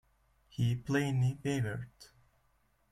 He 0.49 0.75
plainly 0.75 1.37
wavered. 1.43 1.91